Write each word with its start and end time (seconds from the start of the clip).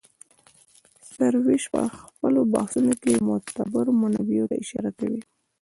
سروش 1.11 1.63
په 1.73 1.81
خپلو 2.03 2.41
بحثونو 2.53 2.93
کې 3.01 3.23
معتبرو 3.27 3.91
منابعو 4.01 4.49
ته 4.49 4.55
اشاره 4.63 4.91
کوي. 4.99 5.21